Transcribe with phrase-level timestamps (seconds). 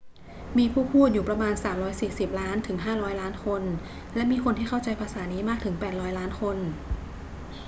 [0.57, 1.53] มีผู้พูดอยู่ประมาณ
[1.97, 3.63] 340 ล้านถึง 500 ล้านคน
[4.15, 6.57] และมีคนที่เข้าใจภาษานี้มากถึง 800 ล้านคน